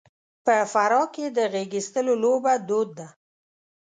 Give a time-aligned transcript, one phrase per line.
[0.45, 3.07] په فراه کې د غېږاېستلو لوبه دود ده.